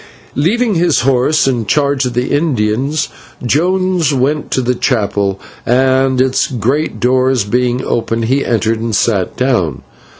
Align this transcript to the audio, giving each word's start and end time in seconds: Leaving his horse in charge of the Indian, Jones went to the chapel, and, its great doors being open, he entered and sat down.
Leaving 0.33 0.73
his 0.73 1.01
horse 1.01 1.47
in 1.47 1.63
charge 1.63 2.07
of 2.07 2.13
the 2.15 2.29
Indian, 2.35 2.91
Jones 3.45 4.11
went 4.11 4.49
to 4.49 4.59
the 4.59 4.73
chapel, 4.73 5.39
and, 5.63 6.19
its 6.19 6.47
great 6.47 6.99
doors 6.99 7.43
being 7.43 7.85
open, 7.85 8.23
he 8.23 8.43
entered 8.43 8.79
and 8.79 8.95
sat 8.95 9.37
down. 9.37 9.83